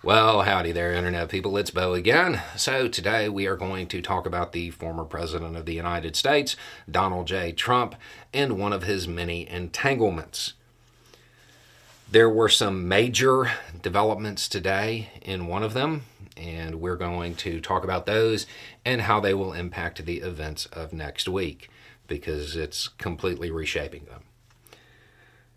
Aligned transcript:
Well, 0.00 0.42
howdy 0.42 0.70
there, 0.70 0.92
Internet 0.92 1.28
people. 1.28 1.56
It's 1.56 1.72
Beau 1.72 1.92
again. 1.92 2.40
So, 2.54 2.86
today 2.86 3.28
we 3.28 3.48
are 3.48 3.56
going 3.56 3.88
to 3.88 4.00
talk 4.00 4.26
about 4.26 4.52
the 4.52 4.70
former 4.70 5.04
President 5.04 5.56
of 5.56 5.66
the 5.66 5.74
United 5.74 6.14
States, 6.14 6.54
Donald 6.88 7.26
J. 7.26 7.50
Trump, 7.50 7.96
and 8.32 8.60
one 8.60 8.72
of 8.72 8.84
his 8.84 9.08
many 9.08 9.48
entanglements. 9.48 10.52
There 12.08 12.30
were 12.30 12.48
some 12.48 12.86
major 12.86 13.50
developments 13.82 14.48
today 14.48 15.08
in 15.20 15.48
one 15.48 15.64
of 15.64 15.74
them, 15.74 16.04
and 16.36 16.76
we're 16.76 16.94
going 16.94 17.34
to 17.34 17.60
talk 17.60 17.82
about 17.82 18.06
those 18.06 18.46
and 18.84 19.00
how 19.00 19.18
they 19.18 19.34
will 19.34 19.52
impact 19.52 20.06
the 20.06 20.18
events 20.18 20.66
of 20.66 20.92
next 20.92 21.28
week 21.28 21.70
because 22.06 22.54
it's 22.54 22.86
completely 22.86 23.50
reshaping 23.50 24.04
them. 24.04 24.22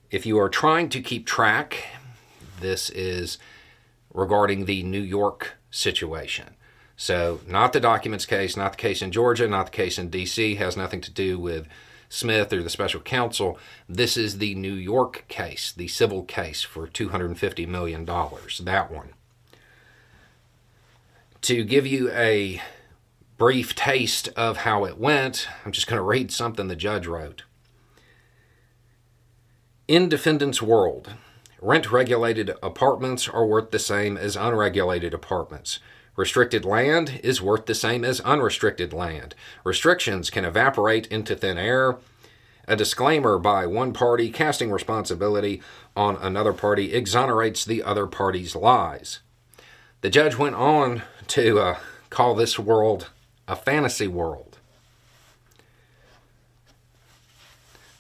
If 0.10 0.26
you 0.26 0.40
are 0.40 0.50
trying 0.50 0.90
to 0.90 1.00
keep 1.00 1.28
track, 1.28 1.90
this 2.60 2.90
is 2.90 3.38
regarding 4.14 4.66
the 4.66 4.84
New 4.84 5.02
York 5.02 5.54
situation. 5.70 6.56
So, 6.96 7.40
not 7.48 7.74
the 7.74 7.80
documents 7.80 8.26
case, 8.26 8.56
not 8.56 8.74
the 8.74 8.78
case 8.78 9.02
in 9.02 9.12
Georgia, 9.12 9.48
not 9.48 9.68
the 9.68 9.72
case 9.72 9.98
in 9.98 10.10
D.C., 10.10 10.56
has 10.56 10.78
nothing 10.78 11.02
to 11.02 11.12
do 11.12 11.40
with 11.40 11.68
Smith 12.10 12.52
or 12.54 12.62
the 12.62 12.70
special 12.70 13.00
counsel. 13.00 13.58
This 13.88 14.18
is 14.18 14.38
the 14.38 14.54
New 14.54 14.74
York 14.74 15.26
case, 15.28 15.72
the 15.72 15.88
civil 15.88 16.24
case 16.24 16.62
for 16.62 16.88
$250 16.88 17.68
million, 17.68 18.06
that 18.06 18.92
one. 18.92 19.14
To 21.42 21.64
give 21.64 21.88
you 21.88 22.12
a 22.12 22.62
brief 23.38 23.74
taste 23.74 24.28
of 24.36 24.58
how 24.58 24.86
it 24.86 25.00
went, 25.00 25.48
I'm 25.66 25.72
just 25.72 25.88
going 25.88 25.98
to 25.98 26.04
read 26.04 26.32
something 26.32 26.68
the 26.68 26.76
judge 26.76 27.08
wrote. 27.08 27.44
In 29.88 30.08
defendant's 30.08 30.62
world, 30.62 31.16
Rent 31.64 31.92
regulated 31.92 32.56
apartments 32.64 33.30
are 33.30 33.46
worth 33.46 33.70
the 33.70 33.78
same 33.78 34.18
as 34.18 34.36
unregulated 34.36 35.14
apartments. 35.14 35.80
Restricted 36.16 36.66
land 36.66 37.22
is 37.24 37.40
worth 37.40 37.68
the 37.68 37.76
same 37.76 38.04
as 38.04 38.20
unrestricted 38.22 38.94
land. 38.94 39.36
Restrictions 39.64 40.32
can 40.32 40.44
evaporate 40.44 41.06
into 41.08 41.36
thin 41.36 41.60
air. 41.60 41.98
A 42.68 42.76
disclaimer 42.76 43.38
by 43.38 43.68
one 43.68 43.94
party 43.94 44.32
casting 44.32 44.72
responsibility 44.72 45.62
on 45.96 46.16
another 46.16 46.52
party 46.52 46.94
exonerates 46.94 47.64
the 47.64 47.84
other 47.84 48.08
party's 48.08 48.56
lies. 48.56 49.20
The 50.02 50.10
judge 50.10 50.36
went 50.36 50.56
on 50.56 51.04
to 51.28 51.60
uh, 51.60 51.78
call 52.10 52.34
this 52.34 52.58
world 52.58 53.10
a 53.48 53.56
fantasy 53.56 54.08
world. 54.08 54.58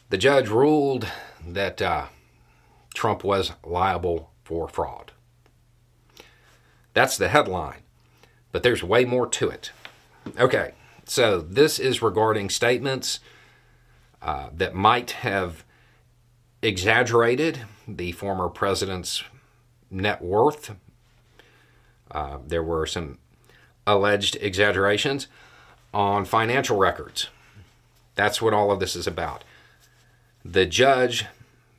The 0.10 0.18
judge 0.18 0.50
ruled 0.50 1.08
that. 1.48 1.80
Uh, 1.80 2.08
Trump 2.94 3.24
was 3.24 3.54
liable 3.66 4.32
for 4.44 4.68
fraud. 4.68 5.12
That's 6.94 7.18
the 7.18 7.30
headline, 7.30 7.82
but 8.52 8.64
there's 8.64 8.84
way 8.84 9.06
more 9.06 9.28
to 9.28 9.50
it. 9.50 9.72
Okay, 10.38 10.74
so 11.06 11.40
this 11.40 11.80
is 11.80 12.02
regarding 12.02 12.50
statements 12.50 13.20
uh, 14.22 14.50
that 14.54 14.76
might 14.76 15.12
have 15.12 15.64
exaggerated 16.62 17.62
the 17.88 18.12
former 18.12 18.50
president's 18.50 19.24
net 19.90 20.22
worth. 20.22 20.76
Uh, 22.12 22.38
there 22.46 22.64
were 22.64 22.86
some 22.86 23.18
alleged 23.88 24.38
exaggerations 24.42 25.28
on 25.94 26.26
financial 26.26 26.78
records. 26.78 27.30
That's 28.16 28.42
what 28.42 28.54
all 28.54 28.72
of 28.72 28.80
this 28.80 28.96
is 28.96 29.08
about. 29.08 29.44
The 30.44 30.66
judge 30.66 31.26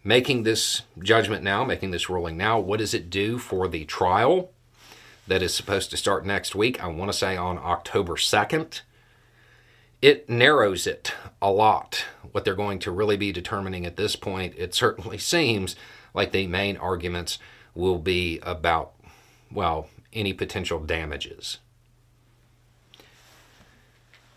making 0.05 0.43
this 0.43 0.83
judgment 0.99 1.43
now, 1.43 1.65
making 1.65 1.91
this 1.91 2.09
ruling 2.09 2.37
now, 2.37 2.59
what 2.59 2.79
does 2.79 2.95
it 2.95 3.11
do 3.11 3.39
for 3.39 3.69
the 3.69 3.85
trial 3.85 4.51
that 5.27 5.43
is 5.43 5.55
supposed 5.55 5.91
to 5.91 5.97
start 5.97 6.27
next 6.27 6.55
week? 6.55 6.83
I 6.83 6.89
want 6.89 7.11
to 7.13 7.17
say 7.17 7.37
on 7.37 7.59
October 7.59 8.15
2nd. 8.15 8.81
It 10.01 10.29
narrows 10.29 10.87
it 10.87 11.15
a 11.41 11.53
lot. 11.53 12.05
What 12.33 12.45
they're 12.45 12.55
going 12.57 12.81
to 12.81 12.91
really 12.91 13.17
be 13.17 13.31
determining 13.31 13.87
at 13.87 13.97
this 13.97 14.17
point, 14.17 14.55
it 14.59 14.75
certainly 14.75 15.19
seems 15.35 15.77
like 16.13 16.33
the 16.33 16.47
main 16.47 16.77
arguments 16.77 17.39
will 17.75 17.99
be 17.99 18.41
about, 18.41 18.93
well, 19.51 19.89
any 20.13 20.33
potential 20.33 20.81
damages. 20.81 21.59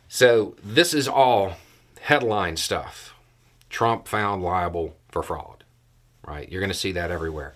So, 0.08 0.56
this 0.64 0.94
is 0.94 1.08
all 1.08 1.56
headline 2.02 2.56
stuff. 2.56 3.14
Trump 3.70 4.08
found 4.08 4.42
liable 4.44 4.96
for 5.16 5.24
fraud 5.24 5.64
right? 6.26 6.52
You're 6.52 6.62
going 6.62 6.72
to 6.72 6.78
see 6.78 6.92
that 6.94 7.12
everywhere. 7.12 7.53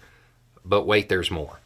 But 0.64 0.86
wait, 0.86 1.10
there's 1.10 1.32
more. 1.32 1.60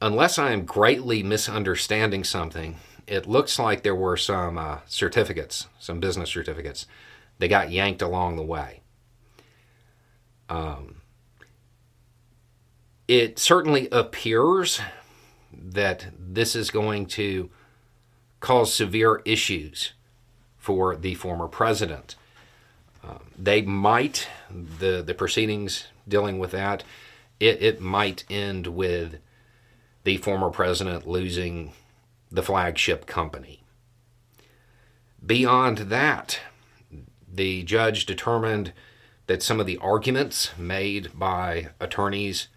Unless 0.00 0.38
I 0.38 0.52
am 0.52 0.64
greatly 0.64 1.22
misunderstanding 1.22 2.22
something, 2.24 2.76
it 3.06 3.26
looks 3.26 3.58
like 3.58 3.82
there 3.82 3.94
were 3.94 4.16
some 4.16 4.56
uh, 4.56 4.78
certificates, 4.86 5.66
some 5.78 5.98
business 5.98 6.30
certificates, 6.30 6.86
that 7.38 7.48
got 7.48 7.72
yanked 7.72 8.02
along 8.02 8.36
the 8.36 8.42
way. 8.42 8.80
Um, 10.48 10.96
it 13.08 13.38
certainly 13.38 13.88
appears 13.90 14.80
that 15.52 16.06
this 16.16 16.54
is 16.54 16.70
going 16.70 17.06
to 17.06 17.50
cause 18.40 18.72
severe 18.72 19.20
issues 19.24 19.94
for 20.56 20.94
the 20.94 21.14
former 21.14 21.48
president. 21.48 22.14
Um, 23.02 23.20
they 23.38 23.62
might 23.62 24.28
the 24.50 25.02
the 25.02 25.14
proceedings 25.14 25.86
dealing 26.06 26.38
with 26.38 26.50
that. 26.52 26.84
It 27.40 27.62
it 27.62 27.80
might 27.80 28.24
end 28.28 28.68
with 28.68 29.18
the 30.04 30.16
former 30.18 30.50
president 30.50 31.06
losing 31.06 31.72
the 32.30 32.42
flagship 32.42 33.06
company. 33.06 33.62
Beyond 35.24 35.78
that, 35.78 36.40
the 37.30 37.62
judge 37.64 38.06
determined 38.06 38.72
that 39.26 39.42
some 39.42 39.60
of 39.60 39.66
the 39.66 39.78
arguments 39.78 40.56
made 40.56 41.10
by 41.18 41.68
attorneys 41.80 42.48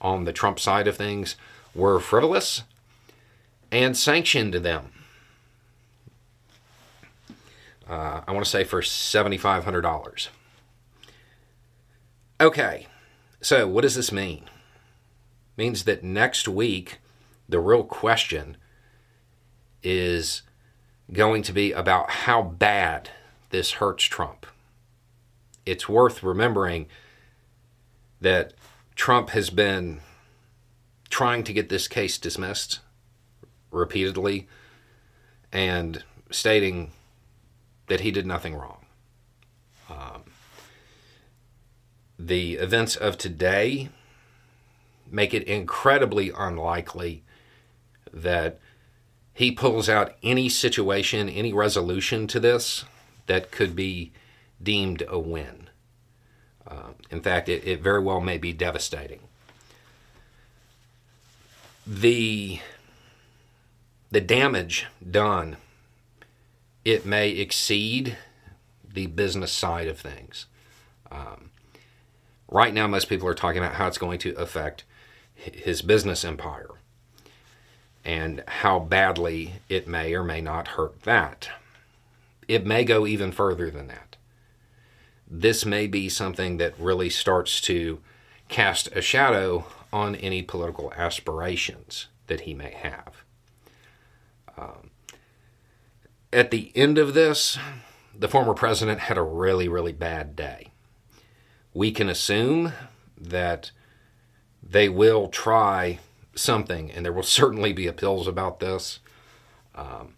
on 0.00 0.24
the 0.24 0.32
Trump 0.32 0.60
side 0.60 0.86
of 0.86 0.96
things 0.96 1.36
were 1.74 1.98
frivolous 1.98 2.62
and 3.70 3.96
sanctioned 3.96 4.54
them 4.54 4.92
uh, 7.90 8.22
I 8.26 8.32
want 8.32 8.44
to 8.44 8.50
say 8.50 8.62
for 8.62 8.80
$7,500. 8.80 10.28
Okay, 12.40 12.86
so 13.40 13.66
what 13.66 13.82
does 13.82 13.96
this 13.96 14.12
mean? 14.12 14.44
It 14.44 15.58
means 15.58 15.84
that 15.84 16.04
next 16.04 16.46
week, 16.46 16.98
the 17.48 17.58
real 17.58 17.82
question 17.82 18.56
is 19.82 20.42
going 21.12 21.42
to 21.42 21.52
be 21.52 21.72
about 21.72 22.10
how 22.10 22.42
bad 22.42 23.10
this 23.50 23.72
hurts 23.72 24.04
Trump. 24.04 24.46
It's 25.66 25.88
worth 25.88 26.22
remembering 26.22 26.86
that 28.20 28.54
Trump 28.94 29.30
has 29.30 29.50
been 29.50 30.00
trying 31.08 31.42
to 31.42 31.52
get 31.52 31.68
this 31.68 31.88
case 31.88 32.18
dismissed 32.18 32.78
repeatedly 33.72 34.46
and 35.52 36.04
stating 36.30 36.92
that 37.90 38.02
he 38.02 38.12
did 38.12 38.24
nothing 38.24 38.54
wrong. 38.54 38.86
Um, 39.90 40.22
the 42.16 42.54
events 42.54 42.94
of 42.94 43.18
today 43.18 43.88
make 45.10 45.34
it 45.34 45.42
incredibly 45.42 46.30
unlikely 46.30 47.24
that 48.12 48.60
he 49.34 49.50
pulls 49.50 49.88
out 49.88 50.14
any 50.22 50.48
situation, 50.48 51.28
any 51.28 51.52
resolution 51.52 52.28
to 52.28 52.38
this 52.38 52.84
that 53.26 53.50
could 53.50 53.74
be 53.74 54.12
deemed 54.62 55.02
a 55.08 55.18
win. 55.18 55.68
Uh, 56.64 56.92
in 57.10 57.20
fact, 57.20 57.48
it, 57.48 57.66
it 57.66 57.80
very 57.80 58.00
well 58.00 58.20
may 58.20 58.38
be 58.38 58.52
devastating. 58.52 59.18
The 61.84 62.60
the 64.12 64.20
damage 64.20 64.86
done 65.10 65.56
it 66.90 67.06
may 67.06 67.30
exceed 67.30 68.16
the 68.92 69.06
business 69.06 69.52
side 69.52 69.86
of 69.86 70.00
things. 70.00 70.46
Um, 71.08 71.50
right 72.48 72.74
now, 72.74 72.88
most 72.88 73.08
people 73.08 73.28
are 73.28 73.34
talking 73.34 73.62
about 73.62 73.76
how 73.76 73.86
it's 73.86 73.96
going 73.96 74.18
to 74.18 74.34
affect 74.34 74.82
his 75.36 75.82
business 75.82 76.24
empire 76.24 76.70
and 78.04 78.42
how 78.48 78.80
badly 78.80 79.52
it 79.68 79.86
may 79.86 80.12
or 80.14 80.24
may 80.24 80.40
not 80.40 80.68
hurt 80.68 81.02
that. 81.02 81.48
It 82.48 82.66
may 82.66 82.82
go 82.82 83.06
even 83.06 83.30
further 83.30 83.70
than 83.70 83.86
that. 83.86 84.16
This 85.30 85.64
may 85.64 85.86
be 85.86 86.08
something 86.08 86.56
that 86.56 86.74
really 86.76 87.08
starts 87.08 87.60
to 87.62 88.00
cast 88.48 88.88
a 88.96 89.00
shadow 89.00 89.64
on 89.92 90.16
any 90.16 90.42
political 90.42 90.92
aspirations 90.94 92.08
that 92.26 92.40
he 92.40 92.54
may 92.54 92.72
have. 92.72 93.22
Um, 94.58 94.90
at 96.32 96.50
the 96.50 96.72
end 96.74 96.98
of 96.98 97.14
this, 97.14 97.58
the 98.16 98.28
former 98.28 98.54
president 98.54 99.00
had 99.00 99.18
a 99.18 99.22
really, 99.22 99.68
really 99.68 99.92
bad 99.92 100.36
day. 100.36 100.68
We 101.74 101.90
can 101.92 102.08
assume 102.08 102.72
that 103.18 103.70
they 104.62 104.88
will 104.88 105.28
try 105.28 105.98
something, 106.34 106.90
and 106.90 107.04
there 107.04 107.12
will 107.12 107.22
certainly 107.40 107.72
be 107.72 107.86
appeals 107.86 108.26
about 108.26 108.60
this. 108.60 109.00
Um, 109.74 110.14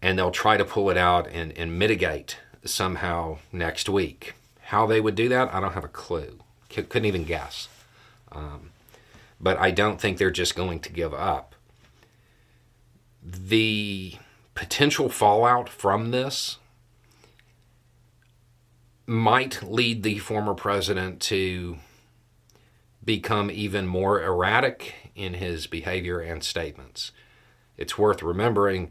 and 0.00 0.18
they'll 0.18 0.30
try 0.30 0.56
to 0.58 0.64
pull 0.64 0.90
it 0.90 0.98
out 0.98 1.26
and, 1.28 1.56
and 1.56 1.78
mitigate 1.78 2.36
somehow 2.64 3.38
next 3.52 3.88
week. 3.88 4.34
How 4.60 4.86
they 4.86 5.00
would 5.00 5.14
do 5.14 5.28
that, 5.30 5.52
I 5.52 5.60
don't 5.60 5.72
have 5.72 5.84
a 5.84 5.88
clue. 5.88 6.38
C- 6.70 6.82
couldn't 6.82 7.06
even 7.06 7.24
guess. 7.24 7.68
Um, 8.30 8.70
but 9.40 9.58
I 9.58 9.70
don't 9.70 10.00
think 10.00 10.18
they're 10.18 10.30
just 10.30 10.54
going 10.54 10.80
to 10.80 10.92
give 10.92 11.14
up. 11.14 11.54
The 13.22 14.16
potential 14.64 15.10
fallout 15.10 15.68
from 15.68 16.10
this 16.10 16.56
might 19.04 19.62
lead 19.62 20.02
the 20.02 20.18
former 20.18 20.54
president 20.54 21.20
to 21.20 21.76
become 23.04 23.50
even 23.50 23.86
more 23.86 24.22
erratic 24.22 24.94
in 25.14 25.34
his 25.34 25.66
behavior 25.66 26.18
and 26.18 26.42
statements. 26.42 27.12
It's 27.76 27.98
worth 27.98 28.22
remembering 28.22 28.90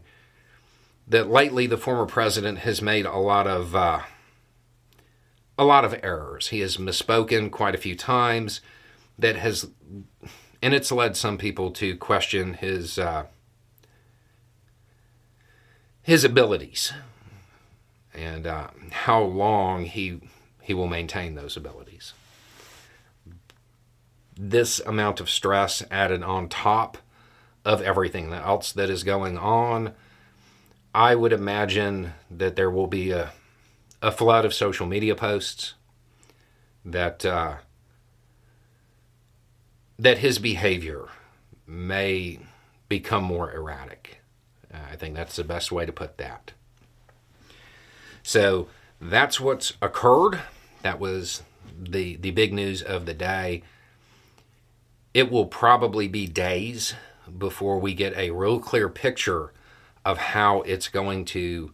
that 1.08 1.28
lately 1.28 1.66
the 1.66 1.76
former 1.76 2.06
president 2.06 2.58
has 2.58 2.80
made 2.80 3.04
a 3.04 3.16
lot 3.16 3.48
of 3.48 3.74
uh, 3.74 4.02
a 5.58 5.64
lot 5.64 5.84
of 5.84 5.98
errors. 6.04 6.48
He 6.48 6.60
has 6.60 6.76
misspoken 6.76 7.50
quite 7.50 7.74
a 7.74 7.78
few 7.78 7.96
times. 7.96 8.60
That 9.18 9.34
has, 9.34 9.68
and 10.62 10.72
it's 10.72 10.92
led 10.92 11.16
some 11.16 11.36
people 11.36 11.72
to 11.72 11.96
question 11.96 12.54
his 12.54 12.96
uh, 12.96 13.26
his 16.04 16.22
abilities 16.22 16.92
and 18.14 18.46
uh, 18.46 18.68
how 18.90 19.20
long 19.22 19.86
he 19.86 20.20
he 20.60 20.72
will 20.72 20.86
maintain 20.86 21.34
those 21.34 21.56
abilities. 21.56 22.12
This 24.38 24.80
amount 24.80 25.20
of 25.20 25.28
stress 25.28 25.82
added 25.90 26.22
on 26.22 26.48
top 26.48 26.98
of 27.64 27.82
everything 27.82 28.32
else 28.32 28.72
that 28.72 28.90
is 28.90 29.02
going 29.02 29.36
on, 29.36 29.94
I 30.94 31.14
would 31.14 31.32
imagine 31.32 32.12
that 32.30 32.54
there 32.54 32.70
will 32.70 32.86
be 32.86 33.10
a 33.10 33.32
a 34.02 34.12
flood 34.12 34.44
of 34.44 34.52
social 34.52 34.86
media 34.86 35.14
posts 35.14 35.72
that 36.84 37.24
uh, 37.24 37.56
that 39.98 40.18
his 40.18 40.38
behavior 40.38 41.08
may 41.66 42.38
become 42.90 43.24
more 43.24 43.50
erratic. 43.50 44.20
Uh, 44.74 44.78
I 44.90 44.96
think 44.96 45.14
that's 45.14 45.36
the 45.36 45.44
best 45.44 45.70
way 45.70 45.86
to 45.86 45.92
put 45.92 46.18
that. 46.18 46.52
So 48.22 48.68
that's 49.00 49.38
what's 49.38 49.74
occurred. 49.80 50.40
That 50.82 50.98
was 50.98 51.42
the 51.78 52.16
the 52.16 52.30
big 52.30 52.52
news 52.52 52.82
of 52.82 53.06
the 53.06 53.14
day. 53.14 53.62
It 55.12 55.30
will 55.30 55.46
probably 55.46 56.08
be 56.08 56.26
days 56.26 56.94
before 57.38 57.78
we 57.78 57.94
get 57.94 58.16
a 58.16 58.30
real 58.30 58.58
clear 58.58 58.88
picture 58.88 59.52
of 60.04 60.18
how 60.18 60.62
it's 60.62 60.88
going 60.88 61.24
to 61.24 61.72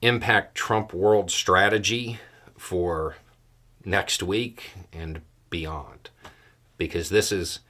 impact 0.00 0.54
Trump 0.54 0.92
world 0.92 1.30
strategy 1.30 2.18
for 2.56 3.16
next 3.84 4.22
week 4.22 4.70
and 4.92 5.20
beyond 5.50 6.10
because 6.78 7.10
this 7.10 7.30
is 7.30 7.60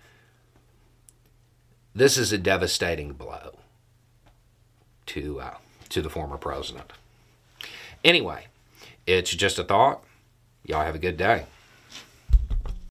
this 1.94 2.16
is 2.16 2.32
a 2.32 2.38
devastating 2.38 3.12
blow 3.12 3.58
to 5.06 5.40
uh, 5.40 5.56
to 5.90 6.02
the 6.02 6.10
former 6.10 6.36
president. 6.36 6.92
Anyway, 8.04 8.46
it's 9.06 9.30
just 9.30 9.58
a 9.58 9.64
thought. 9.64 10.02
Y'all 10.64 10.84
have 10.84 10.94
a 10.94 10.98
good 10.98 11.16
day. 11.16 11.44